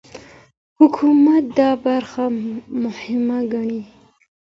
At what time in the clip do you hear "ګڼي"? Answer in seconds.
3.53-3.81